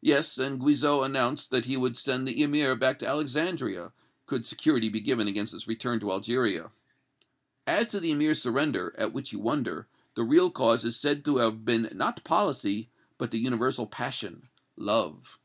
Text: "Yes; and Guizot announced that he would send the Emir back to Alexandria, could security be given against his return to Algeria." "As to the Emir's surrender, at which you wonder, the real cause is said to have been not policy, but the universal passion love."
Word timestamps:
"Yes; 0.00 0.38
and 0.38 0.58
Guizot 0.58 1.04
announced 1.06 1.52
that 1.52 1.66
he 1.66 1.76
would 1.76 1.96
send 1.96 2.26
the 2.26 2.42
Emir 2.42 2.74
back 2.74 2.98
to 2.98 3.06
Alexandria, 3.06 3.92
could 4.26 4.44
security 4.44 4.88
be 4.88 4.98
given 5.00 5.28
against 5.28 5.52
his 5.52 5.68
return 5.68 6.00
to 6.00 6.10
Algeria." 6.10 6.72
"As 7.64 7.86
to 7.86 8.00
the 8.00 8.10
Emir's 8.10 8.42
surrender, 8.42 8.92
at 8.98 9.12
which 9.12 9.32
you 9.32 9.38
wonder, 9.38 9.86
the 10.16 10.24
real 10.24 10.50
cause 10.50 10.84
is 10.84 10.96
said 10.96 11.24
to 11.26 11.36
have 11.36 11.64
been 11.64 11.88
not 11.94 12.24
policy, 12.24 12.90
but 13.18 13.30
the 13.30 13.38
universal 13.38 13.86
passion 13.86 14.48
love." 14.76 15.38